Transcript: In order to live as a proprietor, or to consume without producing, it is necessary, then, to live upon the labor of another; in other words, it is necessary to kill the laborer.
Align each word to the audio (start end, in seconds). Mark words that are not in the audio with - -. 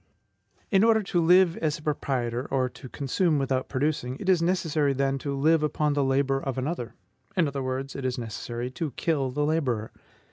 In 0.71 0.83
order 0.83 1.03
to 1.03 1.21
live 1.21 1.57
as 1.57 1.77
a 1.77 1.83
proprietor, 1.83 2.47
or 2.49 2.69
to 2.69 2.89
consume 2.89 3.37
without 3.37 3.69
producing, 3.69 4.17
it 4.19 4.29
is 4.29 4.41
necessary, 4.41 4.93
then, 4.93 5.19
to 5.19 5.35
live 5.37 5.61
upon 5.61 5.93
the 5.93 6.03
labor 6.03 6.39
of 6.41 6.57
another; 6.57 6.95
in 7.37 7.47
other 7.47 7.61
words, 7.61 7.95
it 7.95 8.03
is 8.03 8.17
necessary 8.17 8.71
to 8.71 8.93
kill 8.97 9.29
the 9.29 9.45
laborer. 9.45 9.91